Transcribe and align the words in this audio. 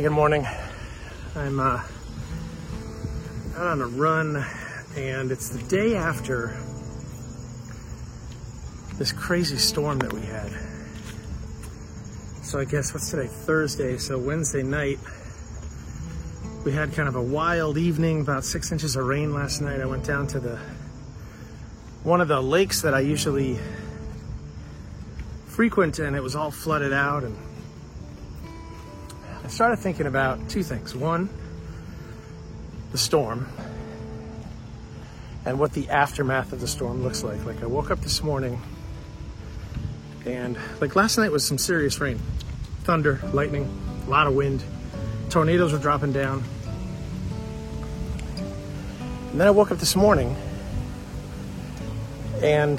Hey, 0.00 0.04
good 0.04 0.12
morning. 0.12 0.46
I'm 1.36 1.60
uh, 1.60 1.82
out 3.54 3.66
on 3.66 3.82
a 3.82 3.86
run, 3.86 4.42
and 4.96 5.30
it's 5.30 5.50
the 5.50 5.62
day 5.64 5.94
after 5.94 6.56
this 8.96 9.12
crazy 9.12 9.58
storm 9.58 9.98
that 9.98 10.10
we 10.10 10.22
had. 10.22 10.50
So 12.42 12.58
I 12.58 12.64
guess 12.64 12.94
what's 12.94 13.10
today? 13.10 13.26
Thursday. 13.26 13.98
So 13.98 14.18
Wednesday 14.18 14.62
night, 14.62 14.98
we 16.64 16.72
had 16.72 16.94
kind 16.94 17.06
of 17.06 17.14
a 17.14 17.22
wild 17.22 17.76
evening, 17.76 18.22
about 18.22 18.46
six 18.46 18.72
inches 18.72 18.96
of 18.96 19.04
rain 19.04 19.34
last 19.34 19.60
night. 19.60 19.82
I 19.82 19.84
went 19.84 20.06
down 20.06 20.26
to 20.28 20.40
the 20.40 20.58
one 22.04 22.22
of 22.22 22.28
the 22.28 22.40
lakes 22.40 22.80
that 22.80 22.94
I 22.94 23.00
usually 23.00 23.58
frequent, 25.48 25.98
and 25.98 26.16
it 26.16 26.22
was 26.22 26.34
all 26.34 26.50
flooded 26.50 26.94
out 26.94 27.22
and 27.22 27.36
started 29.50 29.78
thinking 29.78 30.06
about 30.06 30.48
two 30.48 30.62
things. 30.62 30.94
One, 30.94 31.28
the 32.92 32.98
storm 32.98 33.48
and 35.44 35.58
what 35.58 35.72
the 35.72 35.88
aftermath 35.88 36.52
of 36.52 36.60
the 36.60 36.68
storm 36.68 37.02
looks 37.02 37.22
like. 37.24 37.44
Like 37.44 37.62
I 37.62 37.66
woke 37.66 37.90
up 37.90 38.00
this 38.00 38.22
morning 38.22 38.60
and 40.26 40.56
like 40.80 40.96
last 40.96 41.18
night 41.18 41.32
was 41.32 41.46
some 41.46 41.58
serious 41.58 42.00
rain. 42.00 42.18
Thunder, 42.84 43.20
lightning, 43.32 43.68
a 44.06 44.10
lot 44.10 44.26
of 44.26 44.34
wind. 44.34 44.62
Tornadoes 45.30 45.72
were 45.72 45.78
dropping 45.78 46.12
down. 46.12 46.44
And 49.30 49.40
then 49.40 49.46
I 49.46 49.50
woke 49.50 49.70
up 49.70 49.78
this 49.78 49.96
morning 49.96 50.36
and 52.42 52.78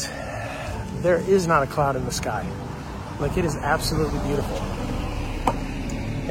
there 1.01 1.17
is 1.17 1.47
not 1.47 1.63
a 1.63 1.67
cloud 1.67 1.95
in 1.95 2.05
the 2.05 2.11
sky. 2.11 2.45
Like 3.19 3.37
it 3.37 3.45
is 3.45 3.55
absolutely 3.55 4.19
beautiful. 4.19 4.70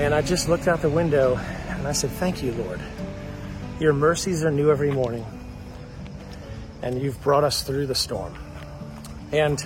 And 0.01 0.15
I 0.15 0.23
just 0.23 0.48
looked 0.48 0.67
out 0.67 0.81
the 0.81 0.89
window 0.89 1.37
and 1.37 1.87
I 1.87 1.93
said, 1.93 2.09
Thank 2.12 2.43
you, 2.43 2.53
Lord. 2.53 2.81
Your 3.79 3.93
mercies 3.93 4.43
are 4.43 4.51
new 4.51 4.70
every 4.70 4.91
morning. 4.91 5.27
And 6.81 7.03
you've 7.03 7.23
brought 7.23 7.45
us 7.45 7.62
through 7.62 7.87
the 7.87 7.95
storm. 7.95 8.34
And 9.31 9.62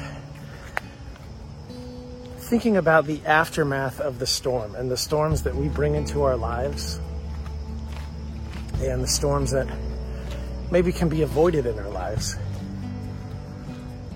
thinking 2.38 2.76
about 2.76 3.06
the 3.06 3.24
aftermath 3.24 4.00
of 4.00 4.18
the 4.18 4.26
storm 4.26 4.74
and 4.74 4.90
the 4.90 4.96
storms 4.96 5.44
that 5.44 5.54
we 5.54 5.68
bring 5.68 5.94
into 5.94 6.24
our 6.24 6.36
lives 6.36 6.98
and 8.80 9.04
the 9.04 9.06
storms 9.06 9.52
that 9.52 9.68
maybe 10.68 10.90
can 10.90 11.08
be 11.08 11.22
avoided 11.22 11.64
in 11.64 11.78
our 11.78 11.90
lives. 11.90 12.36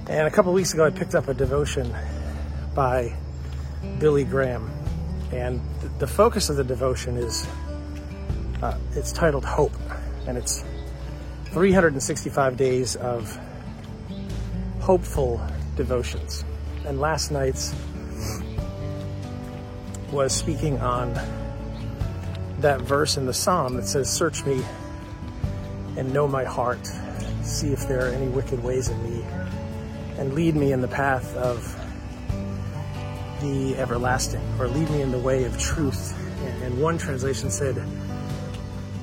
And 0.09 0.27
a 0.27 0.33
couple 0.33 0.53
weeks 0.53 0.75
ago, 0.75 0.85
I 0.85 0.91
picked 0.91 1.15
up 1.15 1.29
a 1.29 1.35
devotion 1.35 1.95
by 2.75 3.15
Billy 4.01 4.25
Graham 4.25 4.78
and 5.33 5.61
the 5.99 6.07
focus 6.07 6.49
of 6.49 6.57
the 6.57 6.65
devotion 6.65 7.17
is 7.17 7.47
uh, 8.63 8.77
it's 8.95 9.13
titled 9.13 9.45
Hope, 9.45 9.73
and 10.27 10.37
it's 10.37 10.65
365 11.47 12.57
days 12.57 12.97
of 12.97 13.39
hopeful 14.81 15.41
devotions. 15.77 16.45
And 16.87 17.01
last 17.01 17.31
night's 17.31 17.75
was 20.11 20.33
speaking 20.33 20.79
on 20.81 21.13
that 22.61 22.81
verse 22.81 23.17
in 23.17 23.27
the 23.27 23.35
psalm 23.35 23.75
that 23.75 23.87
says, 23.87 24.11
Search 24.11 24.45
me 24.45 24.65
and 25.97 26.13
know 26.13 26.27
my 26.27 26.45
heart, 26.45 26.85
see 27.43 27.73
if 27.73 27.87
there 27.87 28.07
are 28.07 28.11
any 28.11 28.29
wicked 28.29 28.63
ways 28.63 28.89
in 28.89 29.03
me, 29.05 29.25
and 30.19 30.35
lead 30.35 30.57
me 30.57 30.73
in 30.73 30.81
the 30.81 30.89
path 30.89 31.37
of 31.37 31.78
the 33.41 33.77
everlasting, 33.77 34.43
or 34.59 34.69
lead 34.69 34.91
me 34.91 35.03
in 35.03 35.11
the 35.11 35.19
way 35.19 35.45
of 35.45 35.59
truth. 35.59 36.15
And 36.63 36.81
one 36.81 36.99
translation 36.99 37.51
said, 37.51 37.83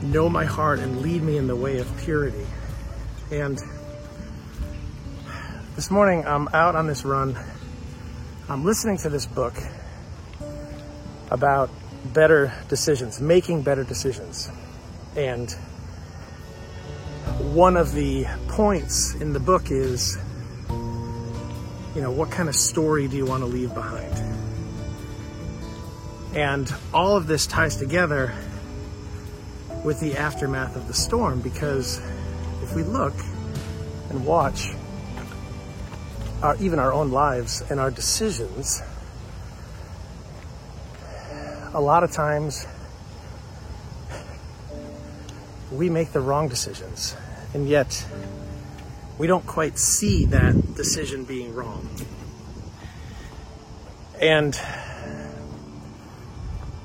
Know 0.01 0.29
my 0.29 0.45
heart 0.45 0.79
and 0.79 1.01
lead 1.01 1.23
me 1.23 1.37
in 1.37 1.47
the 1.47 1.55
way 1.55 1.79
of 1.79 1.97
purity. 1.97 2.45
And 3.31 3.59
this 5.75 5.89
morning 5.89 6.25
I'm 6.25 6.47
out 6.49 6.75
on 6.75 6.87
this 6.87 7.03
run. 7.03 7.37
I'm 8.47 8.63
listening 8.63 8.97
to 8.99 9.09
this 9.09 9.25
book 9.25 9.55
about 11.31 11.69
better 12.13 12.53
decisions, 12.69 13.19
making 13.19 13.63
better 13.63 13.83
decisions. 13.83 14.49
And 15.15 15.51
one 17.39 17.77
of 17.77 17.93
the 17.93 18.25
points 18.47 19.15
in 19.15 19.33
the 19.33 19.39
book 19.39 19.71
is 19.71 20.17
you 21.95 22.01
know, 22.01 22.11
what 22.11 22.29
kind 22.29 22.49
of 22.49 22.55
story 22.55 23.07
do 23.07 23.15
you 23.15 23.25
want 23.25 23.41
to 23.41 23.47
leave 23.47 23.73
behind? 23.73 24.13
And 26.35 26.71
all 26.93 27.15
of 27.15 27.25
this 27.25 27.47
ties 27.47 27.77
together 27.77 28.35
with 29.85 30.01
the 30.01 30.17
aftermath 30.17 30.75
of 30.75 30.87
the 30.87 30.93
storm 30.93 31.39
because 31.39 32.01
if 32.61 32.75
we 32.75 32.83
look 32.83 33.13
and 34.09 34.25
watch 34.25 34.73
our, 36.43 36.57
even 36.57 36.79
our 36.79 36.91
own 36.91 37.11
lives 37.11 37.63
and 37.69 37.79
our 37.79 37.91
decisions, 37.91 38.81
a 41.73 41.79
lot 41.79 42.03
of 42.03 42.11
times 42.11 42.67
we 45.71 45.89
make 45.89 46.11
the 46.11 46.21
wrong 46.21 46.49
decisions. 46.49 47.15
And 47.53 47.69
yet, 47.69 48.05
we 49.17 49.27
don't 49.27 49.45
quite 49.45 49.77
see 49.77 50.25
that 50.25 50.75
decision 50.75 51.23
being 51.23 51.53
wrong. 51.55 51.89
And 54.21 54.53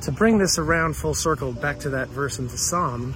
to 0.02 0.12
bring 0.12 0.38
this 0.38 0.58
around 0.58 0.96
full 0.96 1.14
circle 1.14 1.52
back 1.52 1.80
to 1.80 1.90
that 1.90 2.08
verse 2.08 2.38
in 2.38 2.48
the 2.48 2.56
Psalm, 2.56 3.14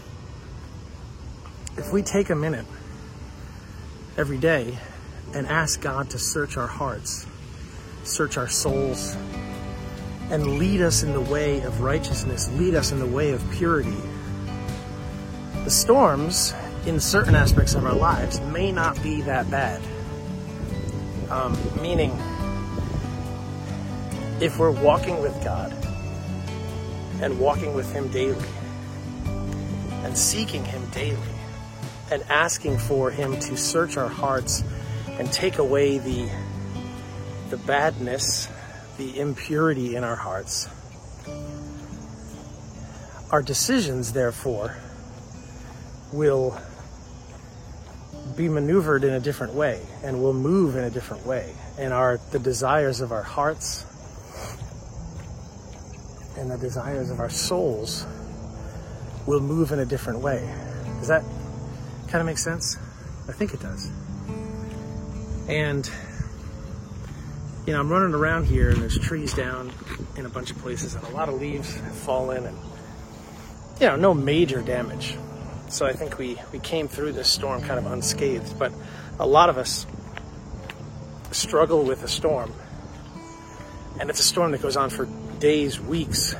if 1.76 1.92
we 1.92 2.02
take 2.02 2.30
a 2.30 2.34
minute 2.34 2.66
every 4.16 4.38
day 4.38 4.78
and 5.32 5.46
ask 5.46 5.80
God 5.80 6.10
to 6.10 6.18
search 6.18 6.56
our 6.56 6.66
hearts, 6.66 7.26
search 8.04 8.36
our 8.36 8.48
souls, 8.48 9.16
and 10.30 10.58
lead 10.58 10.80
us 10.80 11.02
in 11.02 11.12
the 11.12 11.20
way 11.20 11.60
of 11.62 11.80
righteousness, 11.80 12.50
lead 12.52 12.74
us 12.74 12.92
in 12.92 12.98
the 12.98 13.06
way 13.06 13.32
of 13.32 13.50
purity, 13.50 13.96
the 15.64 15.70
storms 15.70 16.54
in 16.86 17.00
certain 17.00 17.34
aspects 17.34 17.74
of 17.74 17.84
our 17.84 17.94
lives 17.94 18.40
may 18.40 18.70
not 18.70 19.02
be 19.02 19.22
that 19.22 19.50
bad. 19.50 19.80
Um, 21.30 21.56
meaning, 21.80 22.10
if 24.40 24.58
we're 24.58 24.70
walking 24.70 25.22
with 25.22 25.42
God 25.42 25.72
and 27.22 27.38
walking 27.40 27.74
with 27.74 27.90
Him 27.92 28.08
daily 28.08 28.46
and 30.04 30.16
seeking 30.16 30.64
Him 30.64 30.84
daily 30.90 31.18
and 32.10 32.22
asking 32.24 32.76
for 32.76 33.10
Him 33.10 33.40
to 33.40 33.56
search 33.56 33.96
our 33.96 34.08
hearts 34.08 34.62
and 35.08 35.32
take 35.32 35.56
away 35.58 35.96
the, 35.96 36.28
the 37.48 37.56
badness, 37.56 38.48
the 38.98 39.18
impurity 39.18 39.96
in 39.96 40.04
our 40.04 40.16
hearts, 40.16 40.68
our 43.30 43.40
decisions, 43.40 44.12
therefore, 44.12 44.76
will 46.12 46.60
be 48.36 48.48
maneuvered 48.48 49.04
in 49.04 49.12
a 49.12 49.20
different 49.20 49.54
way 49.54 49.80
and 50.02 50.22
will 50.22 50.32
move 50.32 50.76
in 50.76 50.84
a 50.84 50.90
different 50.90 51.26
way. 51.26 51.54
And 51.78 51.92
our 51.92 52.18
the 52.32 52.38
desires 52.38 53.00
of 53.00 53.12
our 53.12 53.22
hearts 53.22 53.84
and 56.36 56.50
the 56.50 56.58
desires 56.58 57.10
of 57.10 57.20
our 57.20 57.30
souls 57.30 58.06
will 59.26 59.40
move 59.40 59.72
in 59.72 59.78
a 59.78 59.84
different 59.84 60.20
way. 60.20 60.52
Does 60.98 61.08
that 61.08 61.22
kind 62.08 62.20
of 62.20 62.26
make 62.26 62.38
sense? 62.38 62.76
I 63.28 63.32
think 63.32 63.54
it 63.54 63.60
does. 63.60 63.90
And 65.48 65.88
you 67.66 67.72
know, 67.72 67.80
I'm 67.80 67.88
running 67.88 68.14
around 68.14 68.44
here 68.44 68.70
and 68.70 68.82
there's 68.82 68.98
trees 68.98 69.32
down 69.32 69.72
in 70.16 70.26
a 70.26 70.28
bunch 70.28 70.50
of 70.50 70.58
places 70.58 70.94
and 70.94 71.04
a 71.04 71.10
lot 71.10 71.28
of 71.28 71.40
leaves 71.40 71.74
have 71.74 71.94
fallen 71.94 72.46
and 72.46 72.58
you 73.80 73.86
know, 73.88 73.96
no 73.96 74.14
major 74.14 74.60
damage. 74.60 75.16
So 75.74 75.84
I 75.84 75.92
think 75.92 76.18
we, 76.18 76.40
we 76.52 76.60
came 76.60 76.86
through 76.86 77.14
this 77.14 77.26
storm 77.26 77.60
kind 77.62 77.84
of 77.84 77.86
unscathed, 77.90 78.56
but 78.60 78.72
a 79.18 79.26
lot 79.26 79.48
of 79.48 79.58
us 79.58 79.86
struggle 81.32 81.82
with 81.82 82.04
a 82.04 82.08
storm. 82.08 82.52
And 83.98 84.08
it's 84.08 84.20
a 84.20 84.22
storm 84.22 84.52
that 84.52 84.62
goes 84.62 84.76
on 84.76 84.88
for 84.88 85.08
days, 85.40 85.80
weeks, 85.80 86.36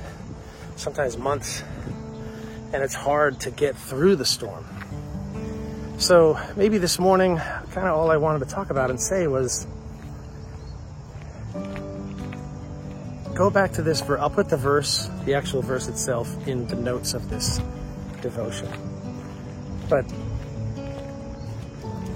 sometimes 0.76 1.19
months, 1.19 1.64
and 2.72 2.76
it's 2.76 2.94
hard 2.94 3.40
to 3.40 3.50
get 3.50 3.75
through 3.75 4.14
the 4.14 4.25
storm. 4.25 4.64
So 5.98 6.38
maybe 6.54 6.78
this 6.78 7.00
morning, 7.00 7.36
kind 7.36 7.88
of 7.88 7.98
all 7.98 8.12
I 8.12 8.19
wanted 8.19 8.38
to 8.38 8.54
talk 8.54 8.70
about 8.70 8.90
and 8.90 9.00
say 9.00 9.26
was 9.26 9.66
go 13.34 13.50
back 13.50 13.72
to 13.72 13.82
this 13.82 14.00
verse. 14.00 14.20
I'll 14.20 14.31
put 14.31 14.48
the 14.48 14.56
verse, 14.56 15.10
the 15.25 15.34
actual 15.34 15.60
verse 15.60 15.88
itself, 15.88 16.46
in 16.46 16.69
the 16.69 16.76
notes 16.76 17.14
of 17.14 17.31
this 17.31 17.60
devotion. 18.22 18.94
But 19.94 20.12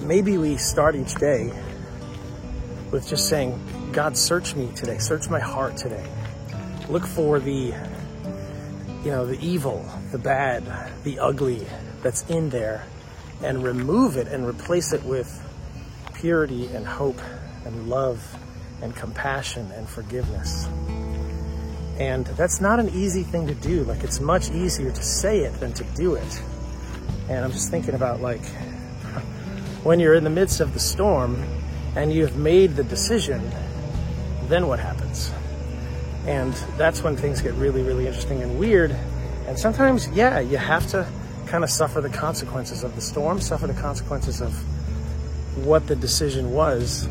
maybe 0.02 0.36
we 0.36 0.56
start 0.56 0.96
each 0.96 1.14
day 1.14 1.52
with 2.90 3.06
just 3.06 3.28
saying, 3.28 3.56
God, 3.92 4.16
search 4.16 4.56
me 4.56 4.72
today, 4.74 4.98
search 4.98 5.30
my 5.30 5.38
heart 5.38 5.76
today. 5.76 6.04
Look 6.88 7.06
for 7.06 7.38
the 7.38 7.72
you 9.04 9.12
know, 9.12 9.26
the 9.26 9.38
evil, 9.40 9.88
the 10.10 10.18
bad, 10.18 10.64
the 11.04 11.20
ugly 11.20 11.68
that's 12.02 12.28
in 12.28 12.50
there 12.50 12.84
and 13.44 13.62
remove 13.62 14.16
it 14.16 14.26
and 14.26 14.44
replace 14.44 14.92
it 14.92 15.04
with 15.04 15.30
purity 16.14 16.66
and 16.74 16.84
hope 16.84 17.20
and 17.64 17.88
love 17.88 18.36
and 18.82 18.96
compassion 18.96 19.70
and 19.70 19.88
forgiveness. 19.88 20.66
And 22.00 22.26
that's 22.26 22.60
not 22.60 22.80
an 22.80 22.88
easy 22.88 23.22
thing 23.22 23.46
to 23.46 23.54
do. 23.54 23.84
Like, 23.84 24.02
it's 24.02 24.18
much 24.18 24.50
easier 24.50 24.90
to 24.90 25.02
say 25.02 25.42
it 25.42 25.60
than 25.60 25.72
to 25.74 25.84
do 25.94 26.16
it. 26.16 26.42
And 27.28 27.44
I'm 27.44 27.52
just 27.52 27.70
thinking 27.70 27.94
about, 27.94 28.20
like, 28.20 28.44
when 29.82 30.00
you're 30.00 30.14
in 30.14 30.24
the 30.24 30.30
midst 30.30 30.60
of 30.60 30.72
the 30.72 30.80
storm 30.80 31.42
and 31.94 32.12
you've 32.12 32.36
made 32.36 32.76
the 32.76 32.84
decision, 32.84 33.50
then 34.48 34.66
what 34.66 34.78
happens? 34.78 35.32
And 36.26 36.52
that's 36.76 37.02
when 37.02 37.16
things 37.16 37.40
get 37.40 37.54
really, 37.54 37.82
really 37.82 38.06
interesting 38.06 38.42
and 38.42 38.58
weird. 38.58 38.96
And 39.46 39.58
sometimes, 39.58 40.08
yeah, 40.08 40.40
you 40.40 40.56
have 40.56 40.86
to 40.88 41.06
kind 41.46 41.64
of 41.64 41.70
suffer 41.70 42.00
the 42.00 42.10
consequences 42.10 42.84
of 42.84 42.94
the 42.94 43.00
storm, 43.00 43.40
suffer 43.40 43.66
the 43.66 43.80
consequences 43.80 44.40
of 44.42 44.52
what 45.64 45.86
the 45.86 45.96
decision 45.96 46.52
was, 46.52 47.08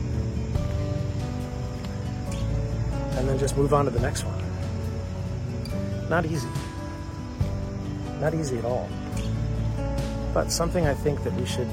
and 3.17 3.27
then 3.27 3.39
just 3.39 3.57
move 3.57 3.73
on 3.73 3.85
to 3.85 3.91
the 3.91 3.99
next 3.99 4.23
one. 4.23 4.35
Not 6.09 6.25
easy. 6.25 6.47
Not 8.19 8.33
easy 8.35 8.57
at 8.57 8.65
all. 8.65 8.89
But 10.37 10.51
something 10.51 10.85
I 10.85 10.93
think 10.93 11.23
that 11.23 11.33
we 11.33 11.47
should 11.47 11.67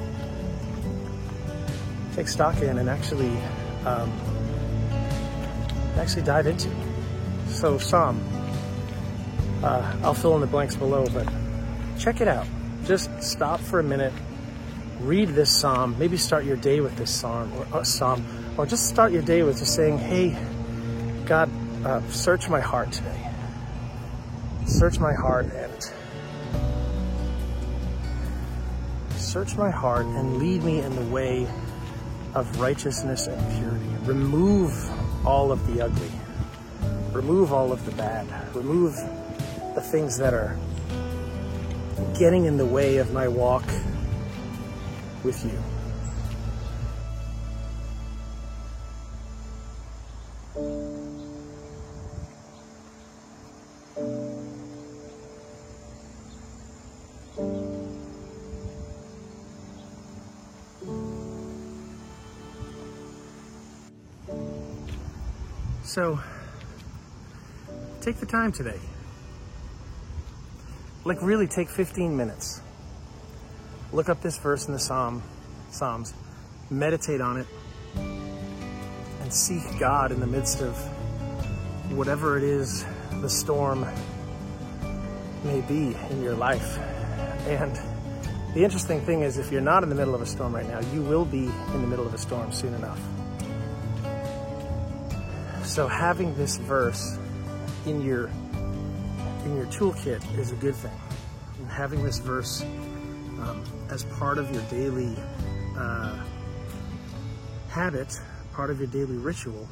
take 2.16 2.26
stock 2.28 2.62
in 2.62 2.78
and 2.78 2.88
actually 2.88 3.36
um, 3.84 4.10
actually 5.98 6.22
dive 6.22 6.46
into. 6.46 6.70
So 7.48 7.76
Psalm, 7.76 8.26
uh, 9.62 9.94
I'll 10.02 10.14
fill 10.14 10.34
in 10.36 10.40
the 10.40 10.46
blanks 10.46 10.76
below, 10.76 11.06
but 11.12 11.28
check 11.98 12.22
it 12.22 12.26
out. 12.26 12.46
Just 12.86 13.10
stop 13.22 13.60
for 13.60 13.80
a 13.80 13.82
minute, 13.82 14.14
read 15.00 15.28
this 15.28 15.50
psalm. 15.50 15.94
Maybe 15.98 16.16
start 16.16 16.46
your 16.46 16.56
day 16.56 16.80
with 16.80 16.96
this 16.96 17.14
psalm 17.14 17.52
or 17.52 17.80
uh, 17.80 17.84
psalm, 17.84 18.24
or 18.56 18.64
just 18.64 18.88
start 18.88 19.12
your 19.12 19.20
day 19.20 19.42
with 19.42 19.58
just 19.58 19.74
saying, 19.74 19.98
"Hey, 19.98 20.38
God, 21.26 21.50
uh, 21.84 22.00
search 22.08 22.48
my 22.48 22.60
heart 22.60 22.92
today. 22.92 23.30
Search 24.64 24.98
my 24.98 25.12
heart 25.12 25.52
and 25.52 25.92
search 29.34 29.56
my 29.56 29.68
heart 29.68 30.06
and 30.06 30.36
lead 30.36 30.62
me 30.62 30.78
in 30.78 30.94
the 30.94 31.12
way 31.12 31.44
of 32.34 32.60
righteousness 32.60 33.26
and 33.26 33.58
purity. 33.58 33.84
Remove 34.04 34.72
all 35.26 35.50
of 35.50 35.66
the 35.66 35.84
ugly. 35.84 36.12
Remove 37.10 37.52
all 37.52 37.72
of 37.72 37.84
the 37.84 37.90
bad. 37.96 38.28
Remove 38.54 38.94
the 39.74 39.80
things 39.80 40.16
that 40.18 40.32
are 40.32 40.56
getting 42.16 42.44
in 42.44 42.56
the 42.56 42.64
way 42.64 42.98
of 42.98 43.12
my 43.12 43.26
walk 43.26 43.64
with 45.24 45.44
you. 45.44 45.73
So, 65.94 66.18
take 68.00 68.16
the 68.16 68.26
time 68.26 68.50
today. 68.50 68.80
Like, 71.04 71.22
really 71.22 71.46
take 71.46 71.68
15 71.68 72.16
minutes. 72.16 72.60
Look 73.92 74.08
up 74.08 74.20
this 74.20 74.36
verse 74.36 74.66
in 74.66 74.72
the 74.72 74.80
Psalm, 74.80 75.22
Psalms, 75.70 76.12
meditate 76.68 77.20
on 77.20 77.36
it, 77.36 77.46
and 77.94 79.32
seek 79.32 79.62
God 79.78 80.10
in 80.10 80.18
the 80.18 80.26
midst 80.26 80.62
of 80.62 80.76
whatever 81.92 82.36
it 82.36 82.42
is 82.42 82.84
the 83.20 83.30
storm 83.30 83.86
may 85.44 85.60
be 85.60 85.96
in 86.10 86.22
your 86.24 86.34
life. 86.34 86.76
And 87.46 87.72
the 88.52 88.64
interesting 88.64 89.00
thing 89.02 89.20
is, 89.20 89.38
if 89.38 89.52
you're 89.52 89.60
not 89.60 89.84
in 89.84 89.90
the 89.90 89.94
middle 89.94 90.16
of 90.16 90.22
a 90.22 90.26
storm 90.26 90.56
right 90.56 90.66
now, 90.66 90.80
you 90.92 91.02
will 91.02 91.24
be 91.24 91.44
in 91.44 91.82
the 91.82 91.86
middle 91.86 92.04
of 92.04 92.12
a 92.14 92.18
storm 92.18 92.50
soon 92.50 92.74
enough. 92.74 92.98
So 95.74 95.88
having 95.88 96.36
this 96.36 96.56
verse 96.56 97.18
in 97.84 98.00
your 98.00 98.28
in 99.44 99.56
your 99.56 99.66
toolkit 99.66 100.22
is 100.38 100.52
a 100.52 100.54
good 100.54 100.76
thing. 100.76 100.96
And 101.58 101.68
having 101.68 102.04
this 102.04 102.20
verse 102.20 102.62
um, 102.62 103.64
as 103.90 104.04
part 104.04 104.38
of 104.38 104.48
your 104.52 104.62
daily 104.70 105.16
uh, 105.76 106.22
habit, 107.70 108.20
part 108.52 108.70
of 108.70 108.78
your 108.78 108.86
daily 108.86 109.16
ritual, 109.16 109.66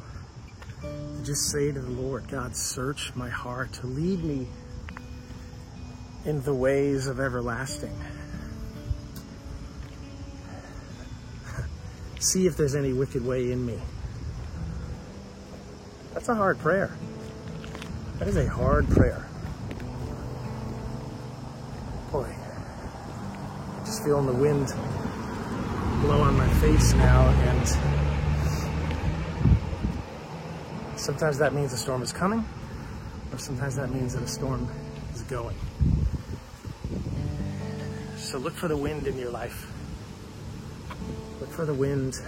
to 0.81 1.23
just 1.23 1.53
say 1.53 1.71
to 1.71 1.81
the 1.81 1.91
Lord, 1.93 2.27
God, 2.27 2.57
search 2.57 3.15
my 3.15 3.29
heart 3.29 3.73
to 3.75 3.87
lead 3.87 4.25
me 4.25 4.49
in 6.25 6.43
the 6.43 6.53
ways 6.53 7.07
of 7.07 7.21
everlasting. 7.21 7.97
See 12.19 12.49
if 12.49 12.57
there's 12.57 12.75
any 12.75 12.93
wicked 12.93 13.25
way 13.25 13.53
in 13.53 13.65
me. 13.65 13.79
That's 16.23 16.29
a 16.29 16.35
hard 16.37 16.61
prayer. 16.61 16.97
That 18.21 18.29
is 18.29 18.37
a 18.37 18.47
hard 18.47 18.89
prayer. 18.91 19.27
Boy, 22.13 22.33
just 23.85 24.05
feeling 24.05 24.27
the 24.27 24.33
wind 24.33 24.69
blow 26.03 26.21
on 26.21 26.37
my 26.37 26.49
face 26.61 26.93
now, 26.93 27.29
and 27.29 27.69
sometimes 30.97 31.39
that 31.39 31.55
means 31.55 31.73
a 31.73 31.77
storm 31.77 32.03
is 32.03 32.13
coming, 32.13 32.45
or 33.33 33.39
sometimes 33.39 33.75
that 33.75 33.91
means 33.91 34.15
that 34.15 34.23
a 34.23 34.29
storm 34.29 34.69
is 35.13 35.23
going. 35.23 35.57
So 38.17 38.39
look 38.39 38.55
for 38.55 38.69
the 38.69 38.77
wind 38.77 39.09
in 39.09 39.19
your 39.19 39.33
life. 39.33 39.67
Look 41.41 41.51
for 41.51 41.67
the 41.67 41.75
wind 41.75 42.23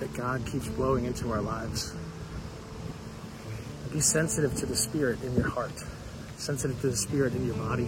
that 0.00 0.12
God 0.14 0.44
keeps 0.44 0.66
blowing 0.66 1.04
into 1.04 1.30
our 1.30 1.40
lives. 1.40 1.94
Be 3.92 4.00
sensitive 4.00 4.54
to 4.56 4.64
the 4.64 4.74
Spirit 4.74 5.22
in 5.22 5.36
your 5.36 5.48
heart, 5.48 5.72
sensitive 6.38 6.80
to 6.80 6.88
the 6.88 6.96
Spirit 6.96 7.34
in 7.34 7.46
your 7.46 7.56
body, 7.56 7.86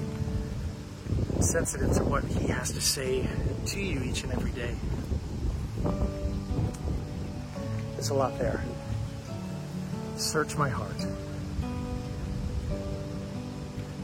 sensitive 1.40 1.94
to 1.94 2.04
what 2.04 2.24
He 2.24 2.48
has 2.48 2.70
to 2.72 2.80
say 2.80 3.26
to 3.66 3.80
you 3.80 4.02
each 4.02 4.22
and 4.22 4.32
every 4.34 4.50
day. 4.50 4.74
There's 7.92 8.10
a 8.10 8.14
lot 8.14 8.38
there. 8.38 8.62
Search 10.18 10.58
my 10.58 10.68
heart. 10.68 11.06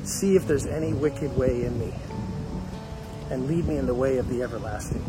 See 0.05 0.37
if 0.37 0.47
there's 0.47 0.65
any 0.65 0.95
wicked 0.95 1.37
way 1.37 1.65
in 1.65 1.79
me, 1.79 1.93
and 3.31 3.47
lead 3.47 3.67
me 3.67 3.77
in 3.77 3.85
the 3.85 3.95
way 3.95 4.17
of 4.17 4.27
the 4.31 4.43
everlasting. 4.43 5.05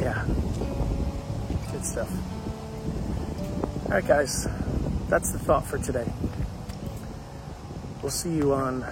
Yeah. 0.00 0.24
Good 1.70 1.84
stuff. 1.84 2.10
All 3.84 3.98
right, 3.98 4.06
guys, 4.06 4.48
that's 5.12 5.30
the 5.30 5.38
thought 5.38 5.66
for 5.66 5.76
today. 5.76 6.10
We'll 8.00 8.10
see 8.10 8.34
you 8.34 8.54
on 8.54 8.82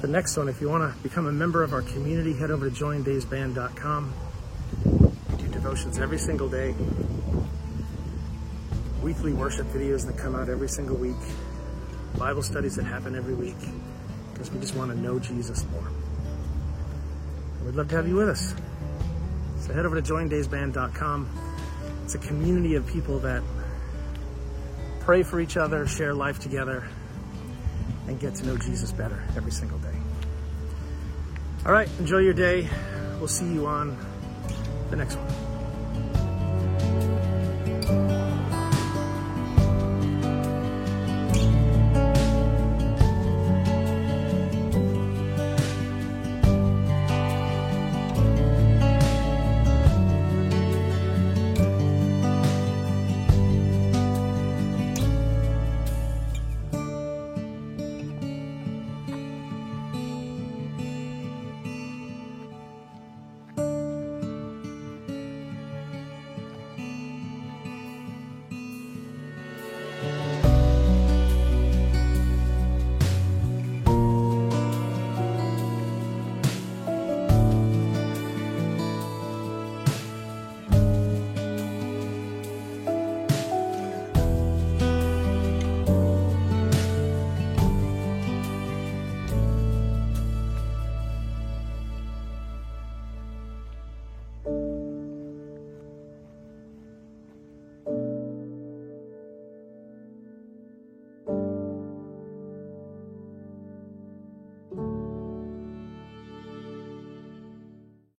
the 0.00 0.08
next 0.08 0.34
one. 0.34 0.48
If 0.48 0.62
you 0.62 0.70
want 0.70 0.90
to 0.90 1.02
become 1.02 1.26
a 1.26 1.32
member 1.32 1.62
of 1.62 1.74
our 1.74 1.82
community, 1.82 2.32
head 2.32 2.50
over 2.50 2.70
to 2.70 2.74
joindavesband.com. 2.74 4.14
We 5.30 5.36
do 5.36 5.48
devotions 5.48 5.98
every 5.98 6.16
single 6.16 6.48
day, 6.48 6.74
weekly 9.02 9.34
worship 9.34 9.66
videos 9.66 10.06
that 10.06 10.16
come 10.16 10.34
out 10.34 10.48
every 10.48 10.70
single 10.70 10.96
week, 10.96 11.20
Bible 12.16 12.42
studies 12.42 12.74
that 12.76 12.84
happen 12.84 13.14
every 13.14 13.34
week, 13.34 13.60
because 14.32 14.50
we 14.50 14.58
just 14.58 14.74
want 14.74 14.90
to 14.90 14.98
know 14.98 15.18
Jesus 15.18 15.66
more. 15.70 15.86
we'd 17.66 17.74
love 17.74 17.90
to 17.90 17.96
have 17.96 18.08
you 18.08 18.14
with 18.14 18.30
us. 18.30 18.54
So 19.60 19.74
head 19.74 19.84
over 19.84 20.00
to 20.00 20.14
joindavesband.com. 20.14 21.28
It's 22.04 22.14
a 22.14 22.18
community 22.18 22.76
of 22.76 22.86
people 22.86 23.18
that 23.18 23.42
pray 25.04 25.22
for 25.22 25.38
each 25.38 25.58
other, 25.58 25.86
share 25.86 26.14
life 26.14 26.38
together, 26.38 26.82
and 28.08 28.18
get 28.18 28.34
to 28.36 28.46
know 28.46 28.56
Jesus 28.56 28.90
better 28.90 29.22
every 29.36 29.52
single 29.52 29.78
day. 29.78 29.94
All 31.66 31.72
right, 31.72 31.88
enjoy 31.98 32.18
your 32.18 32.34
day. 32.34 32.68
We'll 33.18 33.28
see 33.28 33.52
you 33.52 33.66
on 33.66 33.96
the 34.90 34.96
next 34.96 35.16
one. 35.16 35.53